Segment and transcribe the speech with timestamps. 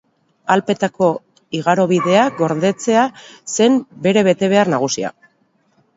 [0.53, 1.09] Alpeetako
[1.59, 3.03] igarobideak gordetzea
[3.59, 5.13] zen bere betebehar nagusia.